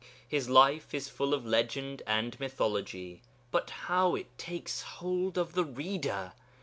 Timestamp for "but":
3.51-3.69